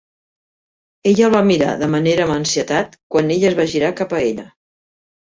Ella 1.09 1.25
el 1.25 1.33
va 1.35 1.41
mirar 1.49 1.67
de 1.81 1.89
manera 1.95 2.25
amb 2.27 2.35
ansietat, 2.35 2.95
quan 3.15 3.29
ell 3.35 3.45
es 3.51 3.57
va 3.59 3.67
girar 3.75 3.93
cap 4.01 4.17
a 4.17 4.23
ella. 4.31 4.47